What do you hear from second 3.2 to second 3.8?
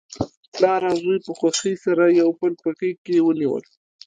ونیول.